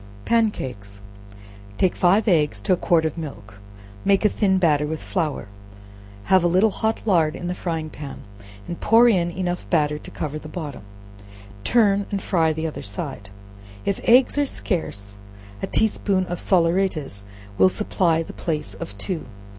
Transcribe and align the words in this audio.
Pan 0.25 0.49
Cakes. 0.49 0.99
Take 1.77 1.95
five 1.95 2.27
eggs 2.27 2.59
to 2.63 2.73
a 2.73 2.75
quart 2.75 3.05
of 3.05 3.19
milk, 3.19 3.59
make 4.03 4.25
a 4.25 4.29
thin 4.29 4.57
batter 4.57 4.87
with 4.87 4.99
flour, 4.99 5.47
have 6.23 6.43
a 6.43 6.47
little 6.47 6.71
hot 6.71 7.03
lard 7.05 7.35
in 7.35 7.45
the 7.45 7.53
frying 7.53 7.91
pan, 7.91 8.23
and 8.67 8.81
pour 8.81 9.07
in 9.07 9.29
enough 9.29 9.69
batter 9.69 9.99
to 9.99 10.09
cover 10.09 10.39
the 10.39 10.49
bottom; 10.49 10.81
turn 11.63 12.07
and 12.09 12.19
fry 12.23 12.51
the 12.51 12.65
other 12.65 12.81
side; 12.81 13.29
if 13.85 13.99
eggs 14.03 14.39
are 14.39 14.45
scarce, 14.47 15.17
a 15.61 15.67
tea 15.67 15.85
spoonful 15.85 16.33
of 16.33 16.39
salaeratus 16.39 17.23
will 17.59 17.69
supply 17.69 18.23
the 18.23 18.33
place 18.33 18.73
of 18.73 18.97
two. 18.97 19.27